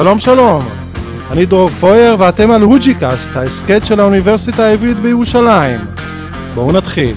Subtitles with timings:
[0.00, 0.64] שלום שלום,
[1.30, 5.80] אני דרור פויר ואתם על הוג'יקאסט, ההסכת של האוניברסיטה העברית בירושלים.
[6.54, 7.14] בואו נתחיל.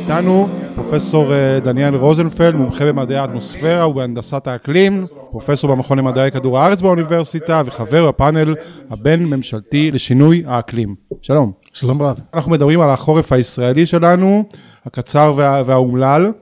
[0.00, 0.61] איתנו
[0.92, 7.62] פרופסור אה, דניאל רוזנפלד, מומחה במדעי האטמוספירה ובהנדסת האקלים, פרופסור במכון למדעי כדור הארץ באוניברסיטה
[7.66, 8.54] וחבר בפאנל
[8.90, 10.94] הבין-ממשלתי לשינוי האקלים.
[11.22, 11.52] שלום.
[11.72, 12.20] שלום רב.
[12.34, 14.44] אנחנו מדברים על החורף הישראלי שלנו,
[14.86, 16.32] הקצר וה, והאומלל.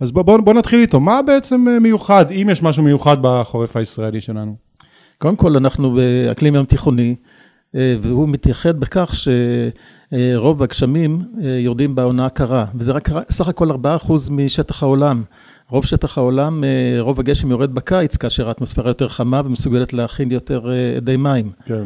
[0.00, 3.76] אז בואו בוא, בוא נתחיל איתו, מה בעצם אה, מיוחד, אם יש משהו מיוחד בחורף
[3.76, 4.54] הישראלי שלנו?
[5.18, 7.14] קודם כל, אנחנו באקלים ים תיכוני,
[7.74, 9.14] אה, והוא מתייחד בכך
[10.14, 13.76] שרוב הגשמים אה, יורדים בעונה הקרה, וזה רק סך הכל 4%
[14.30, 15.22] משטח העולם.
[15.68, 16.64] רוב שטח העולם,
[16.98, 21.50] רוב הגשם יורד בקיץ, כאשר האטמוספירה יותר חמה ומסוגלת להכין יותר אדי מים.
[21.64, 21.84] כן.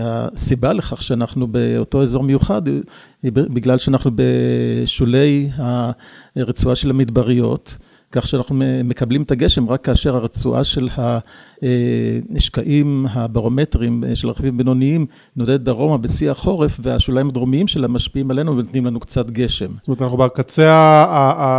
[0.00, 2.62] הסיבה לכך שאנחנו באותו אזור מיוחד,
[3.22, 5.50] היא בגלל שאנחנו בשולי
[6.36, 7.78] הרצועה של המדבריות,
[8.12, 10.88] כך שאנחנו מקבלים את הגשם רק כאשר הרצועה של
[12.36, 18.86] השקעים הברומטריים של רכיבים בינוניים נודדת דרומה בשיא החורף, והשוליים הדרומיים שלה משפיעים עלינו ונותנים
[18.86, 19.68] לנו קצת גשם.
[19.78, 21.04] זאת אומרת, אנחנו בקצה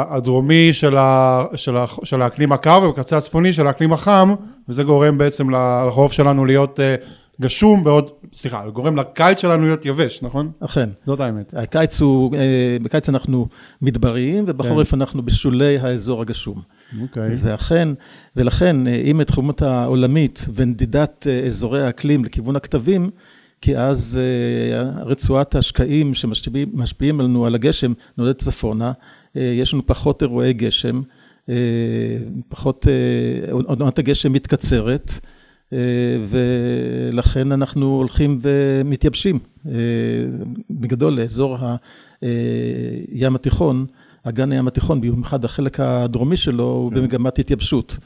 [0.09, 0.97] הדרומי של,
[2.21, 4.33] האקלים הקר ובקצה הצפוני של האקלים החם,
[4.69, 6.79] וזה גורם בעצם לחורף שלנו להיות...
[7.41, 10.51] גשום בעוד, סליחה, גורם לקיץ שלנו להיות יבש, נכון?
[10.59, 10.89] אכן.
[11.05, 11.53] זאת האמת.
[11.57, 13.47] הקיץ הוא, אה, בקיץ אנחנו
[13.81, 14.97] מדבריים, ובחורף כן.
[14.99, 16.61] אנחנו בשולי האזור הגשום.
[17.01, 17.29] אוקיי.
[17.37, 17.89] ואכן,
[18.35, 23.09] ולכן, אה, עם התחומות העולמית ונדידת אה, אזורי האקלים לכיוון הכתבים,
[23.61, 24.19] כי אז
[25.05, 28.91] רצועת השקעים שמשפיעים עלינו על הגשם נודדת צפונה,
[29.35, 31.01] יש לנו פחות אירועי גשם,
[32.49, 32.87] פחות,
[33.51, 35.11] עונת הגשם מתקצרת.
[35.73, 35.77] אה,
[37.11, 39.39] ולכן אנחנו הולכים ומתייבשים.
[39.67, 39.73] אה,
[40.69, 41.57] בגדול, לאזור
[42.21, 43.85] הים התיכון,
[44.23, 46.95] אגן הים התיכון, במיוחד החלק הדרומי שלו, הוא כן.
[46.95, 47.97] במגמת התייבשות.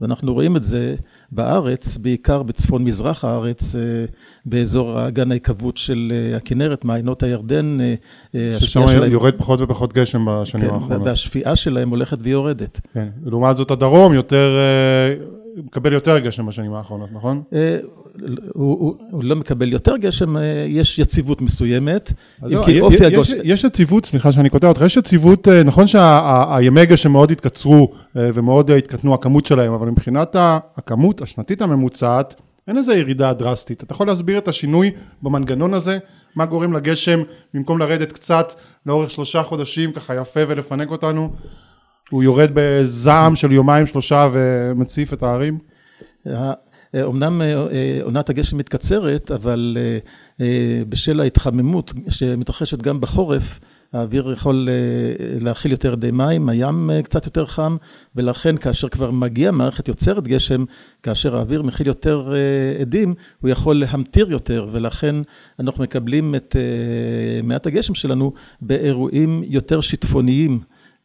[0.00, 0.94] ואנחנו רואים את זה
[1.32, 3.80] בארץ, בעיקר בצפון-מזרח הארץ, אה,
[4.46, 7.78] באזור אגן ההיקוות של הכנרת, מעיינות הירדן.
[8.58, 9.12] ששם שלהם...
[9.12, 11.06] יורד פחות ופחות גשם בשנים כן, האחרונות.
[11.06, 12.80] והשפיעה שלהם הולכת ויורדת.
[12.94, 14.58] כן, לעומת זאת הדרום יותר
[15.56, 17.42] מקבל יותר גשם בשנים האחרונות, נכון?
[17.52, 17.78] אה,
[18.52, 22.12] הוא לא מקבל יותר גשם, אה, יש יציבות מסוימת.
[23.44, 28.70] יש יציבות, סליחה שאני קוטע אותך, יש יציבות, אה, נכון שהימי גשם מאוד התקצרו ומאוד
[28.70, 30.36] התקטנו הכמות שלהם, אבל מבחינת
[30.76, 32.34] הכמות השנתית הממוצעת,
[32.68, 33.82] אין איזו ירידה דרסטית.
[33.82, 34.90] אתה יכול להסביר את השינוי
[35.22, 35.98] במנגנון הזה?
[36.36, 37.22] מה גורם לגשם,
[37.54, 38.52] במקום לרדת קצת
[38.86, 41.30] לאורך שלושה חודשים, ככה יפה ולפנק אותנו?
[42.10, 45.58] הוא יורד בזעם של יומיים שלושה ומציף את הערים?
[46.96, 49.76] אמנם אה, אה, עונת הגשם מתקצרת, אבל
[50.40, 50.46] אה,
[50.88, 53.60] בשל ההתחממות שמתרחשת גם בחורף,
[53.92, 54.68] האוויר יכול
[55.40, 57.76] להכיל יותר די מים, הים קצת יותר חם,
[58.16, 60.64] ולכן כאשר כבר מגיע מערכת יוצרת גשם,
[61.02, 62.32] כאשר האוויר מכיל יותר
[62.80, 65.16] עדים, הוא יכול להמטיר יותר, ולכן
[65.58, 66.56] אנחנו מקבלים את
[67.42, 70.60] מעט הגשם שלנו באירועים יותר שיטפוניים.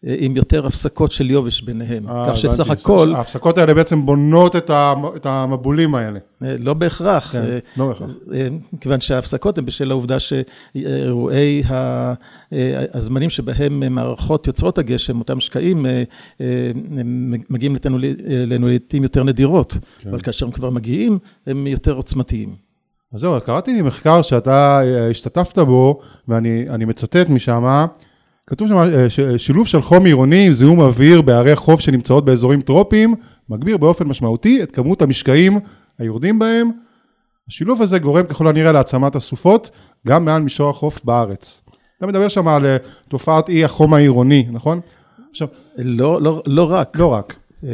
[0.06, 2.10] עם יותר הפסקות של יובש ביניהם.
[2.10, 3.14] אה, כך שסך הכל...
[3.16, 6.20] ההפסקות האלה בעצם בונות את המבולים האלה.
[6.44, 7.32] אה, לא בהכרח.
[7.32, 8.14] כן, אה, לא בהכרח.
[8.82, 11.64] כיוון שההפסקות הן בשל העובדה שאירועי
[12.94, 15.86] הזמנים שבהם מערכות יוצרות הגשם, אותם שקעים,
[17.50, 17.76] מגיעים
[18.30, 20.10] אלינו לעיתים יותר נדירות, כן.
[20.10, 22.56] אבל כאשר הם כבר מגיעים, הם יותר עוצמתיים.
[23.14, 27.86] אז זהו, קראתי מחקר שאתה השתתפת בו, ואני מצטט משם,
[28.50, 33.16] כתוב שם אה, שילוב של חום עירוני עם זיהום אוויר בערי חוף שנמצאות באזורים טרופיים,
[33.50, 35.60] מגביר באופן משמעותי את כמות המשקעים
[36.00, 36.72] היורדים בהם.
[37.48, 39.70] השילוב הזה גורם ככל הנראה להעצמת הסופות,
[40.08, 41.62] גם מעל מישור החוף בארץ.
[41.98, 42.78] אתה מדבר שם על אה,
[43.08, 44.80] תופעת אי החום העירוני, נכון?
[45.32, 45.48] עכשיו...
[45.78, 47.00] לא, לא, לא רק.
[47.00, 47.36] לא רק.
[47.64, 47.70] אה,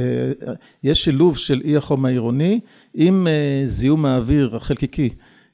[0.84, 2.60] יש שילוב של אי החום העירוני
[2.94, 3.28] עם
[3.66, 5.10] זיהום האוויר החלקיקי.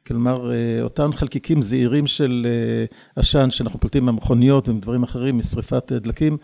[0.08, 6.00] כלומר, אה, אותם חלקיקים זעירים של אה, עשן שאנחנו פולטים מהמכוניות ומדברים אחרים, משרפת אה,
[6.00, 6.38] דלקים,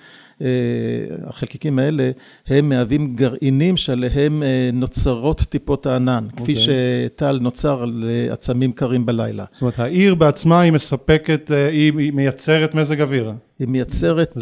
[1.28, 2.12] החלקיקים האלה,
[2.48, 4.44] הם מהווים גרעינים שעליהם
[4.74, 6.36] נוצרות טיפות הענן, okay.
[6.42, 7.10] כפי אוקיי.
[7.16, 9.46] שטל נוצר על עצמים קרים בלילה.
[9.52, 13.32] זאת אומרת, העיר בעצמה היא מספקת, היא מייצרת מזג אוויר.
[13.60, 14.38] היא מייצרת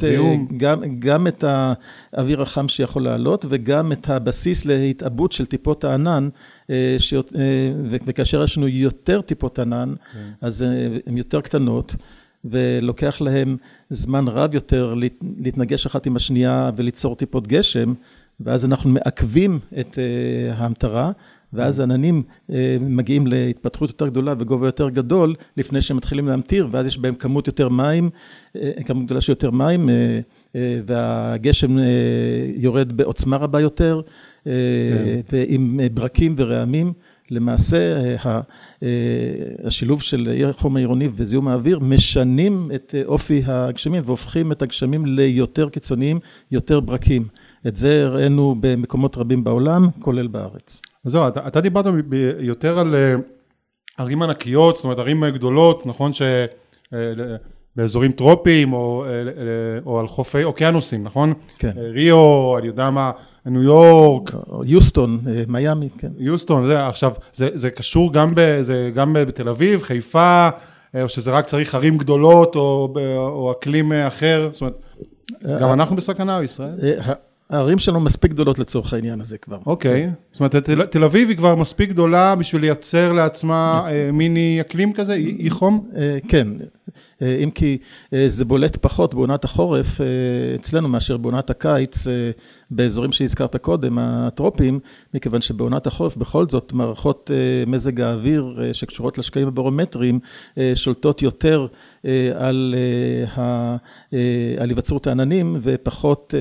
[0.57, 1.44] גם, גם את
[2.13, 6.30] האוויר החם שיכול לעלות וגם את הבסיס להתעבות של טיפות הענן,
[6.98, 7.13] ש...
[8.06, 10.13] וכאשר יש לנו יותר טיפות ענן, okay.
[10.13, 10.30] כן.
[10.42, 10.65] אז
[11.07, 11.95] הן יותר קטנות.
[12.45, 13.57] ולוקח להם
[13.89, 14.93] זמן רב יותר
[15.38, 17.93] להתנגש אחת עם השנייה וליצור טיפות גשם,
[18.39, 19.97] ואז אנחנו מעכבים את
[20.51, 21.11] ההמטרה,
[21.53, 22.23] ואז העננים
[22.79, 27.47] מגיעים להתפתחות יותר גדולה וגובה יותר גדול, לפני שהם מתחילים להמטיר, ואז יש בהם כמות
[27.47, 28.09] יותר מים,
[28.85, 29.89] כמות גדולה של יותר מים,
[30.85, 31.77] והגשם
[32.55, 34.01] יורד בעוצמה רבה יותר,
[34.43, 34.51] כן.
[35.31, 36.93] ועם ברקים ורעמים.
[37.31, 37.78] למעשה
[39.63, 46.19] השילוב של חום העירוני וזיהום האוויר משנים את אופי הגשמים והופכים את הגשמים ליותר קיצוניים,
[46.51, 47.25] יותר ברקים.
[47.68, 50.81] את זה הראינו במקומות רבים בעולם, כולל בארץ.
[51.06, 51.86] אז זהו, אתה, אתה דיברת
[52.39, 53.16] יותר על אה,
[53.98, 56.12] ערים ענקיות, זאת אומרת ערים גדולות, נכון
[57.74, 61.34] שבאזורים אה, טרופיים או, אה, או על חופי אוקיינוסים, נכון?
[61.57, 61.72] כן.
[61.77, 63.12] ריו, אני יודע מה,
[63.45, 64.31] ניו יורק.
[64.65, 66.11] יוסטון, מיאמי, כן.
[66.17, 70.49] יוסטון, זה עכשיו, זה, זה קשור גם, ב, זה גם בתל אביב, חיפה,
[71.01, 74.77] או שזה רק צריך ערים גדולות או, או אקלים אחר, זאת אומרת,
[75.61, 76.75] גם אנחנו בסכנה, ישראל?
[77.51, 79.57] הערים שלנו מספיק גדולות לצורך העניין הזה כבר.
[79.65, 80.31] אוקיי, okay.
[80.31, 84.93] זאת אומרת, תל, תל אביב היא כבר מספיק גדולה בשביל לייצר לעצמה אה, מיני אקלים
[84.93, 85.89] כזה, אי חום?
[85.95, 86.65] אה, כן, אה,
[87.21, 87.77] אם כי
[88.13, 90.05] אה, זה בולט פחות בעונת החורף אה,
[90.55, 92.07] אצלנו מאשר בעונת הקיץ
[92.71, 94.79] באזורים שהזכרת קודם, הטרופיים,
[95.13, 97.31] מכיוון שבעונת החורף בכל זאת מערכות
[97.67, 100.19] מזג האוויר שקשורות לשקעים הברומטריים
[100.73, 101.67] שולטות יותר
[102.35, 102.75] על,
[103.38, 103.75] ה,
[104.57, 106.33] על היווצרות העננים ופחות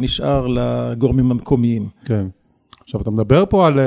[0.00, 1.88] נשאר לגורמים המקומיים.
[2.04, 2.26] כן.
[2.84, 3.78] עכשיו אתה מדבר פה על...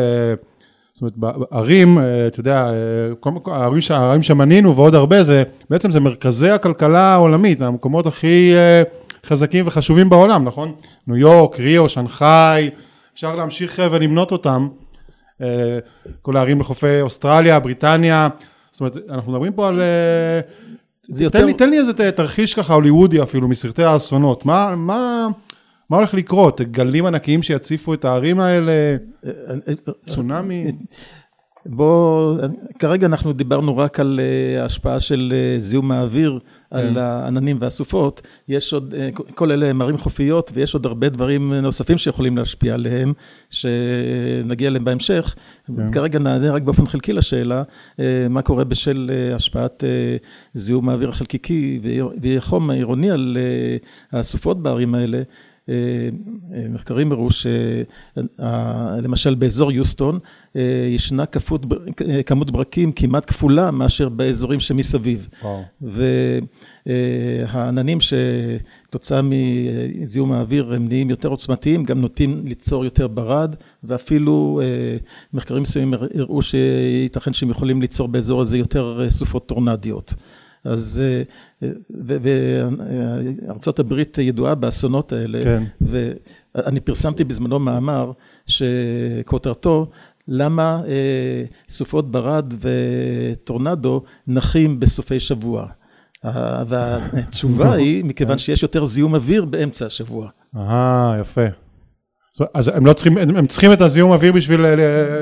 [1.00, 6.00] זאת אומרת, בערים, אה, אתה יודע, אה, הערים, הערים שמנינו ועוד הרבה, זה בעצם זה
[6.00, 8.84] מרכזי הכלכלה העולמית, המקומות הכי אה,
[9.26, 10.72] חזקים וחשובים בעולם, נכון?
[11.08, 12.70] ניו יורק, ריו, שנגחאי,
[13.14, 14.68] אפשר להמשיך ולמנות אותם,
[16.22, 18.28] כל הערים בחופי אוסטרליה, בריטניה,
[18.72, 19.82] זאת אומרת, אנחנו מדברים פה על...
[21.02, 21.46] תן, יותר...
[21.46, 25.28] לי, תן לי איזה תרחיש ככה הוליוודי אפילו, מסרטי האסונות, מה, מה,
[25.90, 26.62] מה הולך לקרות?
[26.62, 28.98] גלים ענקיים שיציפו את הערים האלה?
[30.06, 30.72] צונאמי?
[31.66, 32.38] בוא,
[32.80, 36.40] כרגע אנחנו דיברנו רק על אה, ההשפעה של אה, זיהום האוויר
[36.72, 37.00] על כן.
[37.00, 41.98] העננים והסופות, יש עוד, אה, כל אלה הם ערים חופיות ויש עוד הרבה דברים נוספים
[41.98, 43.14] שיכולים להשפיע עליהם,
[43.50, 45.36] שנגיע אליהם בהמשך.
[45.68, 45.92] כן.
[45.92, 47.64] כרגע נענה רק באופן חלקי לשאלה,
[48.30, 49.84] מה קורה בשל השפעת
[50.54, 51.80] זיהום האוויר החלקיקי
[52.22, 53.38] והחום העירוני על
[54.14, 55.22] הסופות בערים האלה.
[55.70, 57.28] אה, מחקרים הראו
[58.38, 60.20] שלמשל באזור יוסטון
[60.56, 61.66] אה, ישנה כפות,
[62.26, 65.28] כמות ברקים כמעט כפולה מאשר באזורים שמסביב.
[66.86, 74.98] והעננים שתוצאה מזיהום האוויר הם נהיים יותר עוצמתיים, גם נוטים ליצור יותר ברד, ואפילו אה,
[75.34, 80.14] מחקרים מסוימים הראו שייתכן שהם יכולים ליצור באזור הזה יותר סופות טורנדיות.
[80.64, 81.70] אז, אה,
[83.48, 85.64] וארצות הברית ידועה באסונות האלה, כן.
[85.82, 88.12] ואני פרסמתי בזמנו מאמר
[88.48, 89.90] שכותרתו,
[90.28, 95.68] למה אה, סופות ברד וטורנדו נחים בסופי שבוע.
[96.68, 100.30] והתשובה היא, מכיוון שיש יותר זיהום אוויר באמצע השבוע.
[100.58, 101.46] אה, יפה.
[102.54, 104.76] אז הם לא צריכים, הם צריכים את הזיהום אוויר בשביל אה,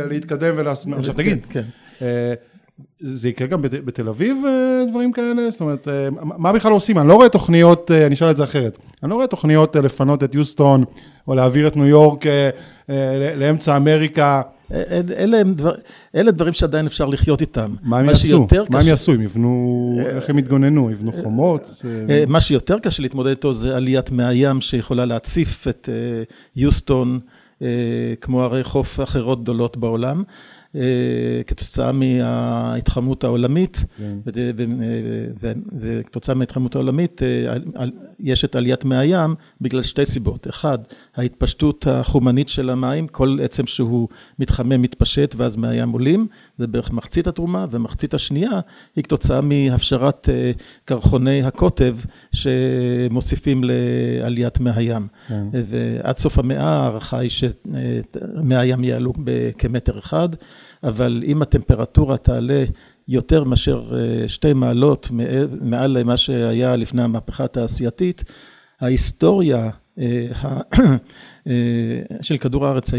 [0.09, 1.63] להתקדם ולעשות, עכשיו תגיד, כן.
[3.01, 5.49] זה יקרה גם בתל אביב, אה, דברים כאלה?
[5.51, 6.97] זאת אומרת, אה, מה בכלל עושים?
[6.97, 10.23] אני לא רואה תוכניות, אה, אני אשאל את זה אחרת, אני לא רואה תוכניות לפנות
[10.23, 10.83] את יוסטון,
[11.27, 12.25] או להעביר את ניו יורק
[13.35, 14.41] לאמצע אמריקה.
[14.71, 15.71] אלה, דבר,
[16.15, 17.75] אלה דברים שעדיין אפשר לחיות איתם.
[17.83, 18.47] מה הם יעשו?
[18.73, 19.11] מה הם יעשו?
[19.11, 20.91] הם יבנו, איך הם יתגוננו?
[20.91, 21.83] יבנו חומות?
[22.27, 25.89] מה שיותר קשה להתמודד איתו זה עליית מהים שיכולה להציף את
[26.55, 27.19] יוסטון,
[28.21, 30.23] כמו ערי חוף אחרות גדולות בעולם.
[30.77, 34.17] אה, כתוצאה מההתחממות העולמית, כן.
[35.79, 37.55] וכתוצאה מההתחממות העולמית אה,
[38.19, 40.47] יש את עליית מי הים בגלל שתי סיבות.
[40.47, 40.77] אחד,
[41.15, 44.07] ההתפשטות החומנית של המים, כל עצם שהוא
[44.39, 48.59] מתחמם מתפשט ואז מי הים עולים, זה בערך מחצית התרומה, ומחצית השנייה
[48.95, 50.51] היא כתוצאה מהפשרת אה,
[50.85, 51.97] קרחוני הקוטב
[52.31, 55.07] שמוסיפים לעליית מי הים.
[55.27, 55.47] כן.
[55.51, 60.29] ועד סוף המאה ההערכה היא שמי הים יעלו בכמטר אחד.
[60.83, 62.63] אבל אם הטמפרטורה תעלה
[63.07, 65.11] יותר מאשר אה, שתי מעלות
[65.61, 68.23] מעל למה שהיה לפני המהפכה התעשייתית,
[68.81, 69.69] ההיסטוריה
[69.99, 70.27] אה,
[71.47, 71.53] אה,
[72.21, 72.91] של כדור הארץ,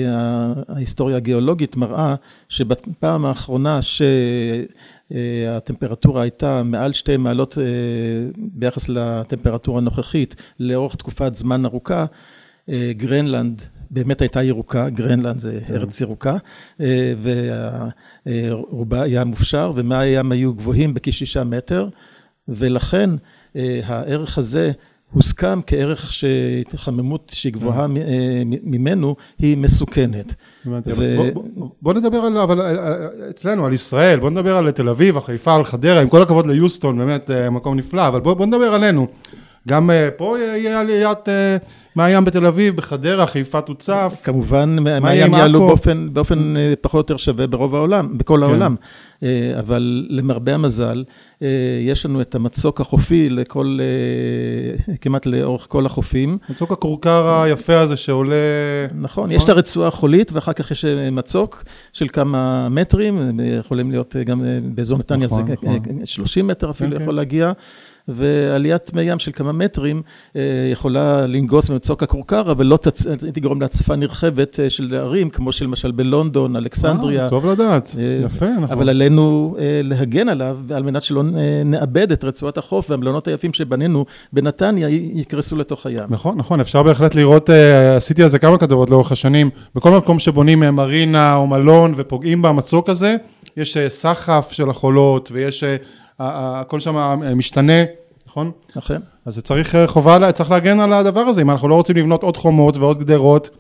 [0.69, 2.15] ההיסטוריה הגיאולוגית מראה
[2.49, 3.81] שבפעם האחרונה
[5.11, 7.59] שהטמפרטורה הייתה מעל שתי מעלות
[8.37, 12.05] ביחס לטמפרטורה הנוכחית לאורך תקופת זמן ארוכה,
[12.97, 15.75] גרנלנד באמת הייתה ירוקה, גרנלנד זה כן.
[15.75, 16.37] ארץ ירוקה,
[16.81, 17.13] אה,
[18.27, 21.89] ורובה הייתה מופשרת, ומי הים היו גבוהים בכ-6 מטר,
[22.49, 23.11] ולכן
[23.57, 24.73] אה, הערך הזה
[25.13, 27.87] הוסכם כערך שהתחממות שהיא גבוהה
[28.63, 30.35] ממנו היא מסוכנת.
[31.83, 32.61] בוא נדבר על, אבל
[33.31, 36.47] אצלנו, על ישראל, בוא נדבר על תל אביב, על חיפה, על חדרה, עם כל הכבוד
[36.47, 39.07] ליוסטון, באמת מקום נפלא, אבל בוא נדבר עלינו.
[39.69, 41.29] גם פה יהיה עליית
[41.97, 44.21] מהים בתל אביב, בחדרה, חיפה תוצף.
[44.25, 48.43] כמובן, מהים יעלו באופן, באופן פחות או יותר שווה ברוב העולם, בכל כן.
[48.43, 48.77] העולם.
[49.59, 51.05] אבל למרבה המזל,
[51.87, 53.79] יש לנו את המצוק החופי לכל,
[55.01, 56.39] כמעט לאורך כל החופים.
[56.51, 58.35] מצוק הכורכר היפה הזה שעולה...
[58.89, 64.17] נכון, נכון, יש את הרצועה החולית ואחר כך יש מצוק של כמה מטרים, יכולים להיות
[64.25, 64.43] גם
[64.75, 66.05] באזור נתניה, נכון, נכון.
[66.05, 67.17] 30 מטר אפילו כן, יכול כן.
[67.17, 67.53] להגיע.
[68.09, 70.03] ועליית מי ים של כמה מטרים
[70.37, 70.41] אה,
[70.73, 72.79] יכולה לנגוס במצוק הכורכר, אבל לא
[73.33, 77.25] תגרום להצפה נרחבת אה, של ערים, כמו שלמשל בלונדון, אלכסנדריה.
[77.25, 78.65] אה, טוב לדעת, יפה, נכון.
[78.71, 81.23] אבל עלינו להגן עליו, על מנת שלא
[81.65, 86.07] נאבד את רצועת החוף, והמלונות היפים שבנינו בנתניה יקרסו לתוך הים.
[86.09, 87.51] נכון, נכון, אפשר בהחלט לראות,
[87.97, 92.89] עשיתי על זה כמה כתבות לאורך השנים, בכל מקום שבונים מרינה או מלון ופוגעים במצוק
[92.89, 93.17] הזה,
[93.57, 95.65] יש סחף של החולות ויש...
[96.21, 96.97] הכל שם
[97.37, 97.83] משתנה,
[98.43, 98.51] נכון?
[98.77, 98.97] נכון.
[99.27, 102.23] אז זה צריך אה, חובה, צריך להגן על הדבר הזה, אם אנחנו לא רוצים לבנות
[102.23, 103.51] עוד חומות ועוד גדרות.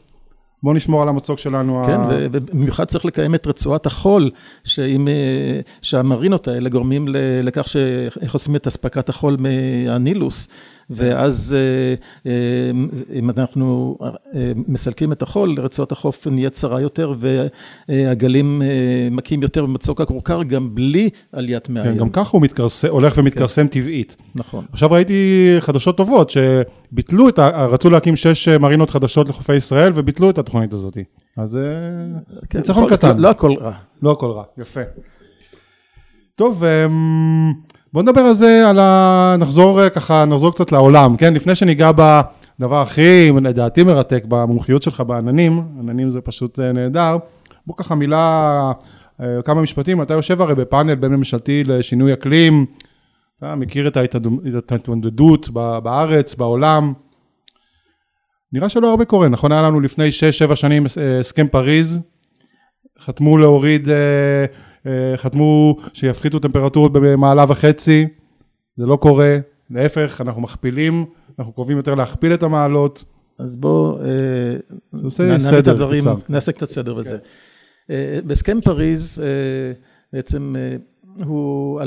[0.62, 1.82] בואו נשמור על המצוק שלנו.
[1.86, 4.30] כן, ובמיוחד צריך לקיים את רצועת החול,
[4.64, 7.06] שאם, אה, שהמרינות האלה גורמים
[7.42, 10.48] לכך שחוסמים את אספקת החול מהנילוס.
[10.90, 12.70] ואז אה, אה,
[13.18, 13.98] אם אנחנו
[14.34, 17.14] אה, מסלקים את החול, רצועת החוף נהיה צרה יותר,
[17.88, 18.62] והגלים
[19.10, 23.62] מכים יותר במצוק הכורכר, גם בלי עליית מי כן, גם ככה הוא מתכרסם, הולך ומתכרסם
[23.62, 23.80] כן.
[23.80, 24.16] טבעית.
[24.34, 24.64] נכון.
[24.72, 27.66] עכשיו ראיתי חדשות טובות, שביטלו את, ה...
[27.66, 30.98] רצו להקים שש מרינות חדשות לחופי ישראל, וביטלו את התוכנית הזאת.
[31.36, 31.58] אז
[32.50, 33.16] כן, ניצחון קטן.
[33.16, 33.72] לא, לא הכל רע.
[34.02, 34.80] לא הכל רע, יפה.
[36.34, 37.52] טוב, אמ,
[37.92, 39.36] בוא נדבר על זה, על ה...
[39.38, 41.34] נחזור אה, ככה, נחזור קצת לעולם, כן?
[41.34, 47.16] לפני שניגע בדבר הכי, לדעתי מרתק, במומחיות שלך בעננים, עננים זה פשוט אה, נהדר.
[47.66, 48.72] בוא ככה מילה,
[49.20, 52.66] אה, כמה משפטים, אתה יושב הרי בפאנל בין ממשלתי לשינוי אקלים,
[53.38, 55.48] אתה מכיר את ההתמודדות
[55.82, 56.92] בארץ, בעולם.
[58.52, 59.52] נראה שלא הרבה קורה, נכון?
[59.52, 60.08] היה לנו לפני
[60.50, 60.84] 6-7 שנים
[61.20, 62.00] הסכם פריז,
[63.00, 63.88] חתמו להוריד
[65.16, 68.06] חתמו שיפחיתו טמפרטורות במעלה וחצי,
[68.76, 69.38] זה לא קורה,
[69.70, 71.06] להפך, אנחנו מכפילים,
[71.38, 73.04] אנחנו קרובים יותר להכפיל את המעלות.
[73.38, 74.04] אז בואו אה,
[74.92, 76.14] נעשה סדר קצר.
[76.28, 77.18] נעשה קצת סדר בזה.
[77.18, 77.94] כן.
[77.94, 79.22] אה, בהסכם פריז,
[80.12, 80.56] בעצם
[81.24, 81.80] הוא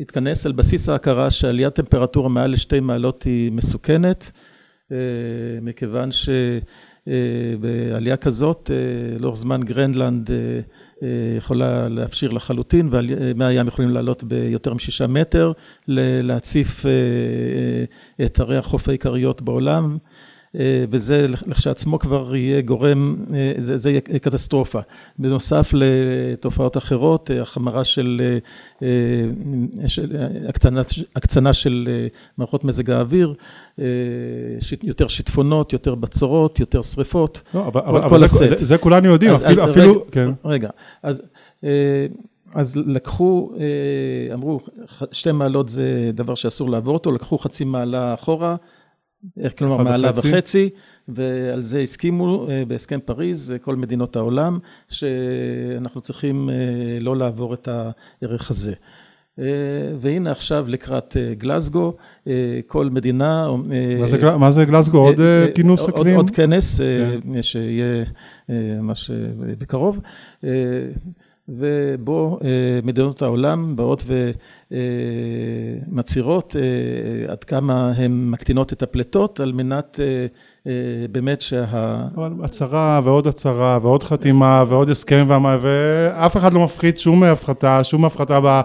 [0.00, 4.30] התכנס על בסיס ההכרה שעליית טמפרטורה מעל לשתי מעלות היא מסוכנת,
[5.62, 6.28] מכיוון ש...
[7.60, 8.70] בעלייה כזאת,
[9.20, 10.30] לאורך זמן גרינלנד
[11.36, 15.52] יכולה להפשיר לחלוטין, ומי הים יכולים לעלות ביותר משישה מטר,
[15.88, 16.86] להציף
[18.24, 19.98] את ערי החוף העיקריות בעולם.
[20.90, 23.16] וזה לכשעצמו כבר יהיה גורם,
[23.58, 24.80] זה, זה יהיה קטסטרופה.
[25.18, 28.38] בנוסף לתופעות אחרות, החמרה של,
[29.86, 30.16] של
[30.48, 30.82] הקטנה,
[31.16, 31.88] הקצנה של
[32.38, 33.34] מערכות מזג האוויר,
[34.82, 38.44] יותר שיטפונות, יותר בצורות, יותר שריפות, לא, אבל, כל, אבל כל זה, הסט.
[38.56, 40.30] זה כולנו יודעים, אז, אפילו, אז, אפילו, רגע, כן.
[40.44, 40.68] רגע,
[41.02, 41.22] אז...
[42.54, 43.52] אז לקחו,
[44.32, 44.60] אמרו,
[45.12, 48.56] שתי מעלות זה דבר שאסור לעבור אותו, לקחו חצי מעלה אחורה,
[49.58, 50.70] כלומר מעלה וחצי,
[51.08, 56.54] ועל זה הסכימו אה, בהסכם פריז אה, כל מדינות העולם, שאנחנו צריכים אה,
[57.00, 58.72] לא לעבור את הערך הזה.
[60.00, 61.96] והנה עכשיו לקראת גלסגו,
[62.66, 63.48] כל מדינה...
[64.00, 64.98] מה זה, מה זה גלסגו?
[64.98, 65.20] עוד
[65.54, 66.16] כינוס אקלים?
[66.16, 67.42] עוד, עוד כנס כן.
[67.42, 68.04] שיהיה
[68.48, 69.10] ממש
[69.58, 70.00] בקרוב.
[71.48, 72.48] ובו אה,
[72.82, 74.04] מדינות העולם באות
[75.90, 76.62] ומצהירות אה,
[77.32, 80.26] עד כמה הן מקטינות את הפליטות על מנת אה,
[81.10, 81.64] באמת שה...
[82.42, 85.26] הצהרה ועוד הצהרה ועוד חתימה ועוד הסכם
[85.60, 88.62] ואף אחד לא מפחית שום הפחתה, שום הפחתה.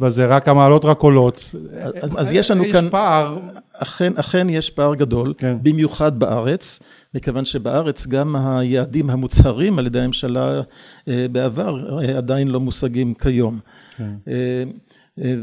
[0.00, 1.54] בזה, רק המעלות רק עולות.
[2.00, 2.84] אז, אז יש לנו יש כאן...
[2.84, 3.38] יש פער.
[3.82, 5.56] אכן, אכן יש פער גדול, כן.
[5.62, 6.80] במיוחד בארץ,
[7.14, 10.60] מכיוון שבארץ גם היעדים המוצהרים על ידי הממשלה
[11.08, 13.58] אה, בעבר אה, עדיין לא מושגים כיום.
[13.96, 14.10] כן.
[14.28, 14.64] אה,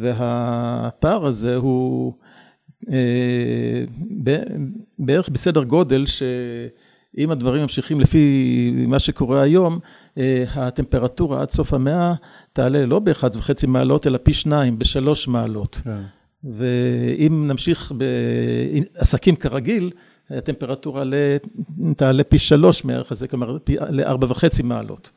[0.01, 2.13] והפער הזה הוא
[4.99, 9.79] בערך בסדר גודל שאם הדברים ממשיכים לפי מה שקורה היום,
[10.55, 12.13] הטמפרטורה עד סוף המאה
[12.53, 15.81] תעלה לא ב-1.5 מעלות, אלא פי שניים, בשלוש מעלות.
[15.83, 16.01] כן.
[16.43, 19.91] ואם נמשיך בעסקים כרגיל,
[20.29, 21.03] הטמפרטורה
[21.97, 23.57] תעלה פי שלוש מערך הזה, כלומר
[23.89, 25.11] לארבע וחצי מעלות.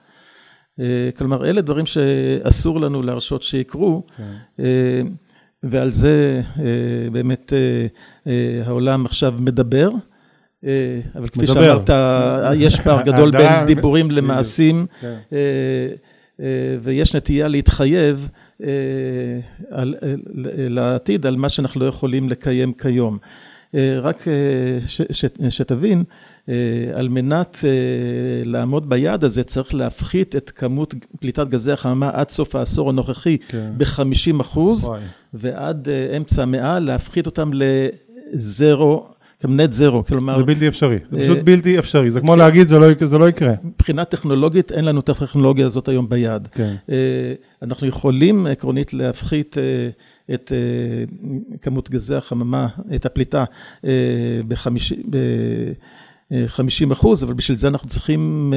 [1.17, 4.03] כלומר, אלה דברים שאסור לנו להרשות שיקרו.
[4.17, 4.63] כן.
[5.63, 6.43] ועל זה
[7.13, 7.53] באמת
[8.65, 9.91] העולם עכשיו מדבר.
[11.17, 11.91] אבל כפי שאמרת,
[12.57, 15.17] יש פער גדול בין דיבורים למעשים, כן.
[16.83, 18.29] ויש נטייה להתחייב
[20.69, 23.19] לעתיד על מה שאנחנו לא יכולים לקיים כיום.
[24.03, 24.25] רק
[25.49, 26.05] שתבין,
[26.95, 27.59] על מנת
[28.45, 33.73] לעמוד ביעד הזה צריך להפחית את כמות פליטת גזי החממה עד סוף העשור הנוכחי כן.
[33.77, 34.91] ב-50 אחוז,
[35.35, 37.51] ועד אמצע המאה להפחית אותם
[39.45, 40.37] לזרו נט זרו, כלומר...
[40.37, 42.79] זה בלתי אפשרי, זה פשוט בלתי אפשרי, זה כמו להגיד, זה
[43.19, 43.53] לא יקרה.
[43.65, 46.49] מבחינה טכנולוגית, אין לנו את הטכנולוגיה הזאת היום ביד.
[46.49, 46.75] כן.
[47.63, 49.57] אנחנו יכולים עקרונית להפחית
[50.35, 50.53] את
[51.63, 53.45] כמות גזי החממה, את הפליטה
[54.49, 58.55] ב-50 אחוז, אבל בשביל זה אנחנו צריכים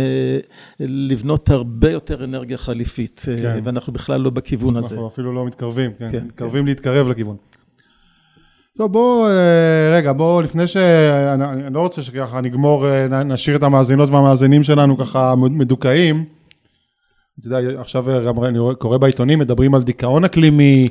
[0.80, 3.60] לבנות הרבה יותר אנרגיה חליפית, כן.
[3.64, 4.96] ואנחנו בכלל לא בכיוון הזה.
[4.96, 6.68] אנחנו אפילו לא מתקרבים, כן, כן מתקרבים כן.
[6.68, 7.36] להתקרב לכיוון.
[8.78, 10.78] טוב, בואו, אה, רגע, בואו, לפני ש...
[10.78, 16.26] אני לא רוצה שככה נגמור, אה, נשאיר את המאזינות והמאזינים שלנו ככה מדוכאים.
[17.40, 20.88] אתה יודע, עכשיו אה, אני קורא בעיתונים, מדברים על דיכאון אקלימי,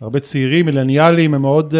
[0.00, 1.74] הרבה צעירים, מילניאלים, הם מאוד,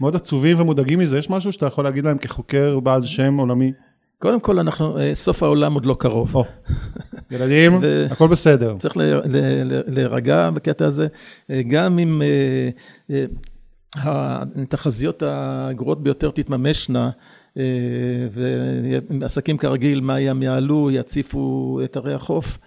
[0.00, 1.18] מאוד עצובים ומודאגים מזה.
[1.18, 3.72] יש משהו שאתה יכול להגיד להם כחוקר בעל שם עולמי?
[4.18, 6.34] קודם כל, אנחנו, סוף העולם עוד לא קרוב.
[7.30, 8.76] ילדים, הכל בסדר.
[8.78, 8.96] צריך
[9.86, 11.06] להירגע בקטע הזה,
[11.68, 12.22] גם אם
[13.94, 17.10] התחזיות הגרועות ביותר תתממשנה,
[17.58, 17.62] אה,
[19.20, 22.58] ועסקים כרגיל, מים יעלו, יציפו את ערי החוף.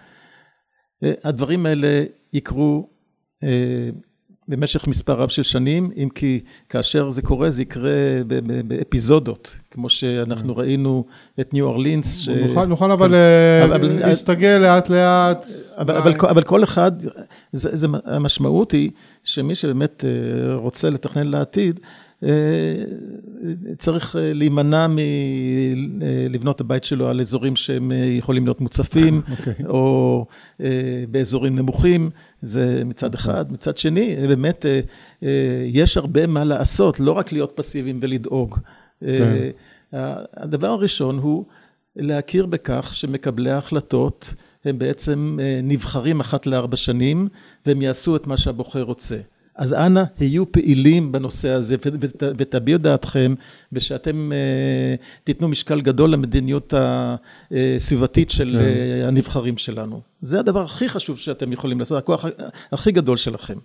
[1.03, 2.89] אה, הדברים האלה יקרו
[3.43, 3.89] אה,
[4.49, 6.39] במשך מספר רב של שנים, אם כי
[6.69, 7.91] כאשר זה קורה, זה יקרה
[8.67, 11.05] באפיזודות, כמו שאנחנו ראינו
[11.39, 12.17] את ניו אורלינס.
[12.19, 12.29] ש...
[12.29, 13.15] נוכל, נוכל אבל
[13.81, 15.45] להסתגל לאט לאט.
[15.77, 16.91] אבל, אבל, אבל כל אחד,
[17.53, 18.89] זה, זה, המשמעות היא
[19.23, 20.03] שמי שבאמת
[20.55, 21.79] רוצה לתכנן לעתיד,
[23.77, 29.31] צריך להימנע מלבנות את הבית שלו על אזורים שהם יכולים להיות מוצפים, okay.
[29.39, 29.65] אוקיי.
[29.67, 30.25] או
[31.11, 32.09] באזורים נמוכים,
[32.41, 33.51] זה מצד אחד.
[33.51, 34.65] מצד שני, באמת,
[35.65, 38.55] יש הרבה מה לעשות, לא רק להיות פסיביים ולדאוג.
[38.55, 39.05] Okay.
[39.05, 39.49] כן.
[40.37, 41.45] הדבר הראשון הוא
[41.95, 44.33] להכיר בכך שמקבלי ההחלטות
[44.65, 47.27] הם בעצם נבחרים אחת לארבע שנים,
[47.65, 49.17] והם יעשו את מה שהבוחר רוצה.
[49.59, 51.75] אז אנא, היו פעילים בנושא הזה
[52.37, 53.33] ותביעו דעתכם,
[53.73, 54.31] ושאתם
[55.23, 56.73] תיתנו משקל גדול למדיניות
[57.51, 59.07] הסביבתית של כן.
[59.07, 60.01] הנבחרים שלנו.
[60.21, 62.25] זה הדבר הכי חשוב שאתם יכולים לעשות, הכוח
[62.71, 63.57] הכי גדול שלכם.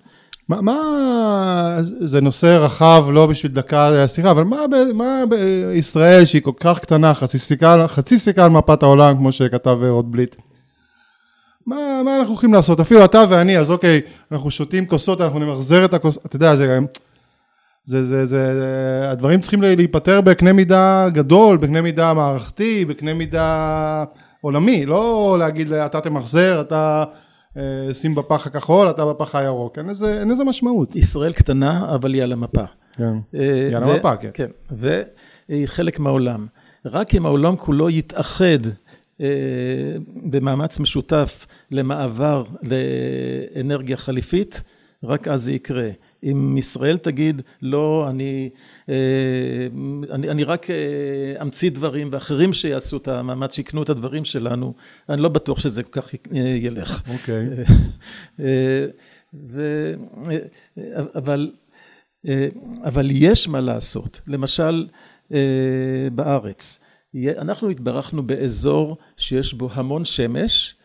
[0.48, 4.56] מה, מה, זה נושא רחב, לא בשביל דקה שיחה, אבל מה,
[4.94, 9.78] מה בישראל שהיא כל כך קטנה, חצי סיכה, חצי סיכה על מפת העולם, כמו שכתב
[9.88, 10.36] רוד בליט,
[11.66, 12.80] מה, מה אנחנו יכולים לעשות?
[12.80, 14.00] אפילו אתה ואני, אז אוקיי,
[14.32, 16.80] אנחנו שותים כוסות, אנחנו נמחזר את הכוס, אתה יודע, זה,
[17.84, 24.04] זה, זה, זה, הדברים צריכים להיפתר בקנה מידה גדול, בקנה מידה מערכתי, בקנה מידה
[24.40, 27.04] עולמי, לא להגיד אתה תמחזר, אתה
[27.56, 30.96] אה, שים בפח הכחול, אתה בפח הירוק, אין לזה, אין לזה משמעות.
[30.96, 32.64] ישראל קטנה, אבל היא על המפה.
[32.96, 34.30] כן, אה, היא על המפה, כן.
[34.34, 36.46] כן, והיא חלק מהעולם.
[36.84, 38.58] רק אם העולם כולו יתאחד
[40.30, 44.62] במאמץ משותף למעבר לאנרגיה חליפית,
[45.04, 45.88] רק אז זה יקרה.
[46.24, 48.50] אם ישראל תגיד, לא, אני,
[48.88, 48.94] אה,
[50.10, 54.74] אני, אני רק אה, אמציא דברים ואחרים שיעשו את המאמץ, שיקנו את הדברים שלנו,
[55.08, 57.02] אני לא בטוח שזה כל כך ילך.
[57.12, 57.48] אוקיי.
[59.48, 59.92] ו,
[61.14, 61.52] אבל,
[62.84, 64.20] אבל יש מה לעשות.
[64.26, 64.86] למשל,
[66.14, 66.78] בארץ.
[67.38, 70.76] אנחנו התברכנו באזור שיש בו המון שמש,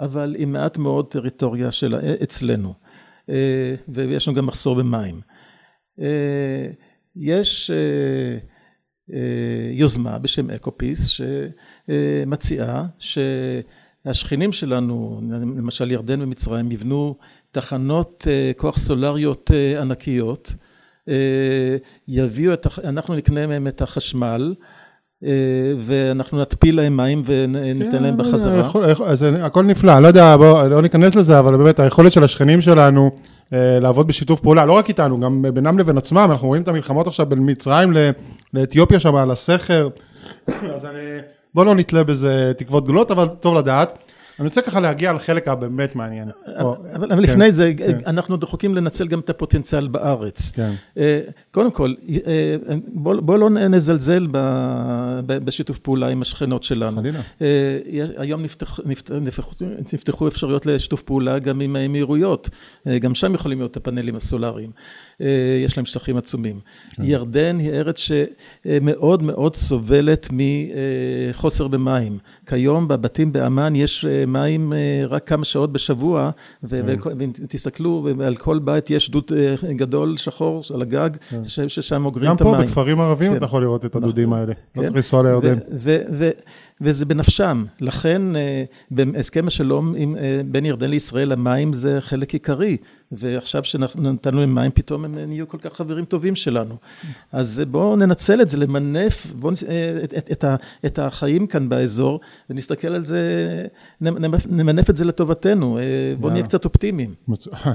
[0.00, 2.74] אבל עם מעט מאוד טריטוריה של אצלנו,
[3.30, 5.20] אה, ויש לנו גם מחסור במים.
[6.00, 6.66] אה,
[7.16, 8.38] יש אה,
[9.72, 11.20] יוזמה בשם אקופיס
[11.88, 15.20] שמציעה שהשכנים שלנו,
[15.56, 17.16] למשל ירדן ומצרים, יבנו
[17.50, 20.52] תחנות כוח סולריות ענקיות,
[22.08, 24.64] יביאו את, אנחנו נקנה מהם את החשמל, אה,
[25.80, 28.70] ואנחנו נטפיל להם מים וניתן כן, להם בחזרה.
[29.06, 33.10] אז הכל נפלא, לא יודע, בואו לא ניכנס לזה, אבל באמת היכולת של השכנים שלנו
[33.52, 37.06] אה, לעבוד בשיתוף פעולה, לא רק איתנו, גם בינם לבין עצמם, אנחנו רואים את המלחמות
[37.06, 37.92] עכשיו בין מצרים
[38.54, 39.88] לאתיופיה שם על הסכר,
[40.74, 40.86] אז
[41.54, 43.98] בואו לא נתלה בזה תקוות גדולות, אבל טוב לדעת.
[44.38, 46.28] אני רוצה ככה להגיע לחלק הבאמת מעניין.
[46.94, 47.98] אבל כן, לפני זה, כן.
[48.06, 50.50] אנחנו רחוקים לנצל גם את הפוטנציאל בארץ.
[50.50, 50.72] כן.
[50.98, 51.20] אה,
[51.50, 51.94] קודם כל,
[52.26, 52.56] אה,
[52.94, 54.26] בואו לא נזלזל
[55.26, 57.00] בשיתוף פעולה עם השכנות שלנו.
[57.00, 57.20] חלילה.
[58.16, 58.42] היום
[59.92, 62.48] נפתחו אפשרויות לשיתוף פעולה גם עם האמירויות.
[63.00, 64.70] גם שם יכולים להיות הפאנלים הסולאריים.
[65.64, 66.60] יש להם שטחים עצומים.
[66.90, 67.02] כן.
[67.04, 72.18] ירדן היא ארץ שמאוד מאוד סובלת מחוסר במים.
[72.46, 74.72] כיום בבתים באמ"ן יש מים
[75.08, 76.30] רק כמה שעות בשבוע,
[76.62, 79.32] ואם תסתכלו, על כל בית יש דוד
[79.76, 81.10] גדול שחור על הגג,
[81.44, 82.54] ששם אוגרים את המים.
[82.54, 85.58] גם פה בכפרים ערבים אתה יכול לראות את הדודים האלה, לא צריך לנסוע לירדן.
[86.80, 87.64] וזה בנפשם.
[87.80, 92.76] לכן אה, בהסכם השלום עם, אה, בין ירדן לישראל, המים זה חלק עיקרי.
[93.12, 96.76] ועכשיו שנתנו להם מים, פתאום הם נהיו כל כך חברים טובים שלנו.
[97.32, 100.44] אז בואו ננצל את זה, למנף בואו, אה, את, את, את,
[100.86, 103.20] את החיים כאן באזור, ונסתכל על זה,
[104.50, 105.78] נמנף את זה לטובתנו.
[106.20, 107.14] בואו נהיה קצת אופטימיים.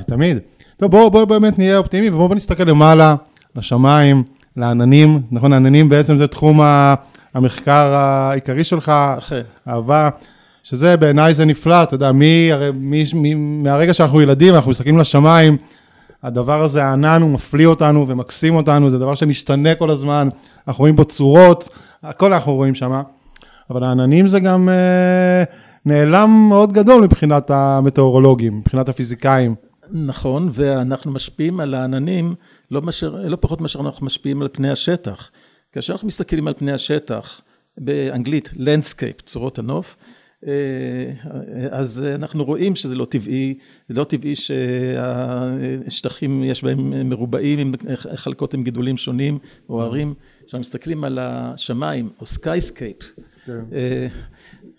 [0.08, 0.38] תמיד.
[0.78, 3.16] טוב, בואו בוא באמת נהיה אופטימיים, ובואו נסתכל למעלה,
[3.56, 4.24] לשמיים,
[4.58, 5.22] לעננים.
[5.32, 6.96] נכון, העננים בעצם זה תחום ה...
[7.34, 8.92] המחקר העיקרי שלך,
[9.68, 10.10] אהבה,
[10.64, 15.58] שזה בעיניי זה נפלא, אתה יודע, מי, מי, מי, מהרגע שאנחנו ילדים, אנחנו מסתכלים לשמיים,
[16.24, 20.30] הדבר הזה, הענן, הוא מפליא אותנו ומקסים אותנו, זה דבר שמשתנה כל הזמן,
[20.68, 21.70] אנחנו רואים בו צורות,
[22.04, 23.02] הכל אנחנו רואים שם,
[23.70, 25.44] אבל העננים זה גם אה,
[25.86, 29.56] נעלם מאוד גדול מבחינת המטאורולוגים, מבחינת הפיזיקאים.
[29.92, 32.36] נכון, ואנחנו משפיעים על העננים
[32.72, 35.30] לא, מאשר, לא פחות מאשר אנחנו משפיעים על פני השטח.
[35.74, 37.42] כאשר אנחנו מסתכלים על פני השטח,
[37.78, 39.98] באנגלית landscape, צורות הנוף,
[40.48, 40.52] אה,
[41.72, 43.58] אז אנחנו רואים שזה לא טבעי,
[43.90, 44.36] זה לא טבעי
[45.86, 47.74] שהשטחים יש בהם מרובעים,
[48.16, 50.14] חלקות עם גידולים שונים או ערים.
[50.40, 52.98] כשאנחנו מסתכלים על השמיים, או skyscape,
[53.46, 53.60] כן.
[53.74, 54.08] אה,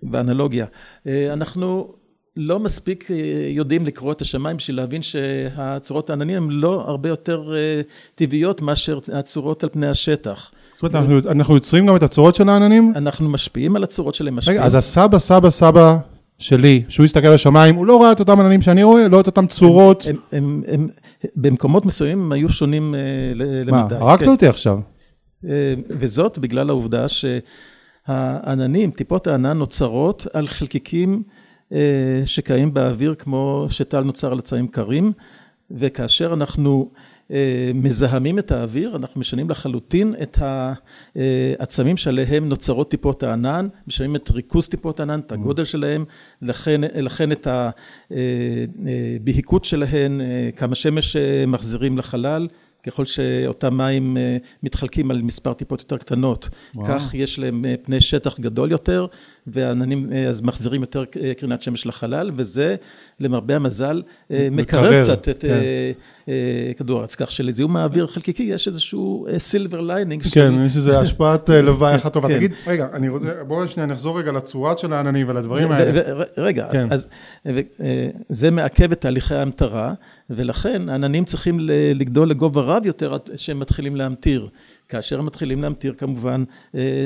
[0.03, 0.67] באנלוגיה,
[1.07, 1.95] אה, אנחנו
[2.37, 3.11] לא מספיק
[3.49, 7.53] יודעים לקרוא את השמיים בשביל להבין שהצורות העננים הן לא הרבה יותר
[8.15, 10.51] טבעיות מאשר הצורות על פני השטח.
[10.77, 12.93] זאת אומרת, אנחנו יוצרים גם את הצורות של העננים?
[12.97, 14.59] אנחנו משפיעים על הצורות שלהם, משפיעים.
[14.59, 15.97] רגע, אז הסבא, סבא, סבא
[16.39, 19.27] שלי, שהוא הסתכל על השמיים, הוא לא ראה את אותם עננים שאני רואה, לא את
[19.27, 20.07] אותם צורות.
[20.09, 20.89] הם, הם, הם,
[21.37, 22.95] במקומות מסוימים הם היו שונים
[23.35, 23.71] למדי.
[23.71, 24.31] מה, הרגת כן.
[24.31, 24.79] אותי עכשיו.
[25.49, 31.23] אה, וזאת בגלל העובדה שהעננים, טיפות הענן נוצרות על חלקיקים
[31.73, 35.13] אה, שקיים באוויר, כמו שטל נוצר על עצמים קרים,
[35.71, 36.91] וכאשר אנחנו...
[37.31, 44.31] אה, מזהמים את האוויר, אנחנו משנים לחלוטין את העצמים שעליהם נוצרות טיפות הענן, משנים את
[44.31, 46.05] ריכוז טיפות הענן, את הגודל שלהם,
[46.43, 47.49] לכן, לכן את
[49.21, 50.21] הבהיקות שלהן,
[50.57, 52.49] כמה שמש מחזירים לחלל.
[52.87, 54.17] ככל שאותם מים
[54.63, 56.87] מתחלקים על מספר טיפות יותר קטנות, וואו.
[56.87, 59.07] כך יש להם פני שטח גדול יותר,
[59.47, 61.05] והעננים אז מחזירים יותר
[61.37, 62.77] קרינת שמש לחלל, וזה
[63.21, 66.33] למרבה המזל מקרר קצת את כן.
[66.77, 70.23] כדור הארץ, כך שלזיהום האוויר החלקיקי יש איזשהו silver lining.
[70.23, 72.29] כן, יש איזו השפעת לוואי אחת טובה.
[72.29, 72.37] כן.
[72.37, 76.25] תגיד, רגע, אני רוצה, בואו שנייה נחזור רגע לצורת של העננים ולדברים האלה.
[76.39, 77.09] רגע, אז
[78.29, 79.95] זה מעכב את תהליכי ההמטרה,
[80.31, 81.59] ולכן העננים צריכים
[81.95, 84.49] לגדול לגובה רב יותר עד שהם מתחילים להמטיר.
[84.89, 86.45] כאשר הם מתחילים להמטיר כמובן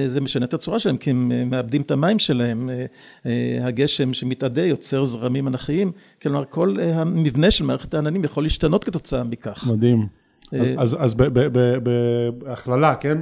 [0.06, 2.70] זה משנה את הצורה שלהם כי הם מאבדים את המים שלהם,
[3.62, 9.68] הגשם שמתאדה יוצר זרמים אנכיים, כלומר כל המבנה של מערכת העננים יכול להשתנות כתוצאה מכך.
[9.72, 10.06] מדהים.
[10.78, 11.14] אז, אז
[12.38, 13.18] בהכללה, כן?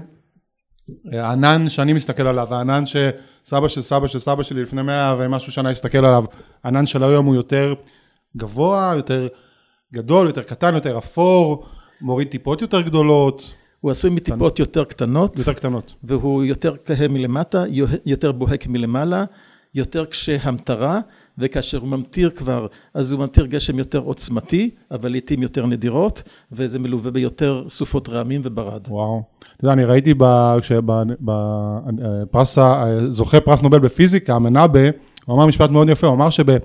[1.12, 5.70] הענן שאני מסתכל עליו, הענן שסבא של סבא של סבא שלי לפני מאה ומשהו שנה
[5.70, 6.24] הסתכל עליו,
[6.64, 7.74] הענן של היום הוא יותר
[8.36, 9.28] גבוה, יותר
[9.94, 11.66] גדול, יותר קטן, יותר אפור,
[12.00, 13.54] מוריד טיפות יותר גדולות.
[13.86, 15.38] הוא עשוי מטיפות יותר קטנות.
[15.38, 15.94] יותר קטנות.
[16.04, 17.64] והוא יותר כהה מלמטה,
[18.06, 19.24] יותר בוהק מלמעלה,
[19.74, 21.00] יותר קשה המטרה,
[21.38, 26.22] וכאשר הוא ממטיר כבר, אז הוא ממטיר גשם יותר עוצמתי, אבל לעיתים יותר נדירות,
[26.52, 28.88] וזה מלווה ביותר סופות רעמים וברד.
[28.88, 29.22] וואו.
[29.56, 30.14] אתה יודע, אני ראיתי
[31.20, 32.58] בפרס,
[33.08, 34.88] זוכה פרס נובל בפיזיקה, מנאבה,
[35.24, 36.56] הוא אמר משפט מאוד יפה, הוא אמר שב...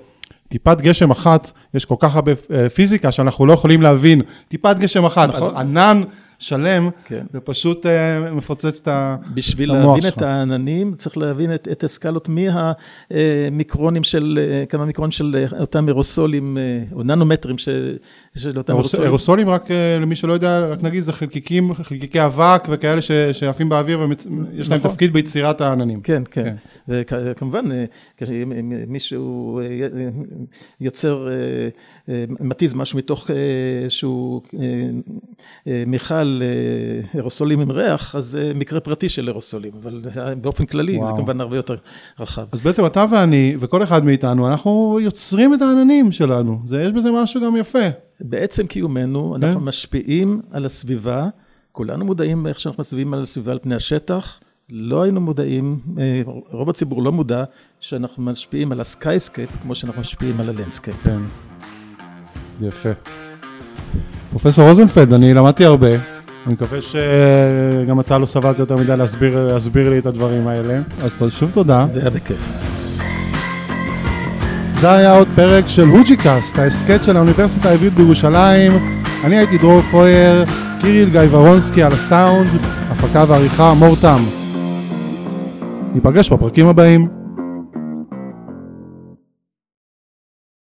[0.48, 4.22] טיפת גשם אחת, יש כל כך הרבה אה, פיזיקה שאנחנו לא יכולים להבין.
[4.48, 5.56] טיפת גשם אחת, נכון.
[5.56, 6.02] אז ענן
[6.42, 7.26] שלם, כן.
[7.34, 7.88] ופשוט uh,
[8.32, 9.34] מפוצץ את המוח שלך.
[9.34, 12.28] בשביל להבין את העננים, צריך להבין את, את הסקלות
[13.10, 16.58] מהמיקרונים של, אה, כמה מיקרונים של אה, אותם אירוסולים,
[16.92, 17.96] או ננומטרים של,
[18.36, 19.06] של אותם אירוסולים.
[19.06, 19.68] אירוסולים, רק
[20.00, 24.48] למי שלא יודע, רק נגיד, זה חלקיקים, חלקיקי אבק וכאלה ש, שעפים באוויר, ויש נכון.
[24.70, 26.00] להם תפקיד ביצירת העננים.
[26.00, 26.44] כן, כן.
[26.44, 26.54] כן.
[26.88, 27.64] וכמובן,
[28.22, 29.60] אם מישהו
[30.80, 31.28] יוצר,
[32.40, 33.30] מתיז משהו מתוך
[33.82, 34.42] איזשהו
[35.66, 36.40] מיכל
[37.14, 40.02] אירוסולים עם ריח, אז זה מקרה פרטי של אירוסולים, אבל
[40.40, 41.06] באופן כללי וואו.
[41.06, 41.76] זה כמובן הרבה יותר
[42.20, 42.46] רחב.
[42.52, 47.10] אז בעצם אתה ואני, וכל אחד מאיתנו, אנחנו יוצרים את העננים שלנו, זה, יש בזה
[47.10, 47.88] משהו גם יפה.
[48.20, 49.66] בעצם קיומנו, אנחנו כן?
[49.66, 51.28] משפיעים על הסביבה,
[51.72, 54.40] כולנו מודעים איך שאנחנו משפיעים על הסביבה על פני השטח.
[54.70, 55.78] לא היינו מודעים,
[56.50, 57.44] רוב הציבור לא מודע,
[57.80, 60.96] שאנחנו משפיעים על ה skyscape כמו שאנחנו משפיעים על ה landscape.
[61.04, 61.20] כן,
[62.68, 62.88] יפה.
[64.30, 65.88] פרופסור רוזנפלד, אני למדתי הרבה,
[66.46, 71.22] אני מקווה שגם אתה לא סבלת יותר מדי להסביר, להסביר לי את הדברים האלה, אז
[71.28, 71.84] שוב תודה.
[71.86, 72.52] זה היה בכיף.
[74.80, 78.72] זה היה עוד פרק של הHUJICast, ההסכת של האוניברסיטה העברית בירושלים.
[79.24, 80.44] אני הייתי דרור פרויר,
[80.80, 82.48] קיריל גיא ורונסקי על הסאונד,
[82.90, 84.22] הפקה ועריכה, מור תם.
[85.94, 87.21] ניפגש בפרקים הבאים.